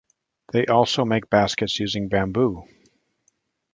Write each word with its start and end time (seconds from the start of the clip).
They 0.51 0.65
also 0.65 1.05
make 1.05 1.29
baskets 1.29 1.79
using 1.79 2.09
bamboo. 2.09 2.63